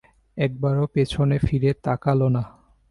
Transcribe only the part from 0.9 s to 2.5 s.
পেছনে ফিরে তাকাল না।